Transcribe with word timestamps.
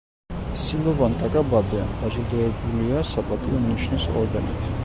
სილოვან 0.61 1.17
კაკაბაძე 1.19 1.83
დაჯილდოებულია 2.01 3.07
„საპატიო 3.13 3.65
ნიშნის“ 3.67 4.13
ორდენით. 4.23 4.69